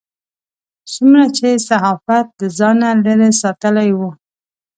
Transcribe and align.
څومره 0.91 1.23
چې 1.37 1.49
صحافت 1.67 2.27
له 2.41 2.47
ځانه 2.57 2.89
لرې 3.05 3.29
ساتلی 3.41 3.89
و. 3.97 3.99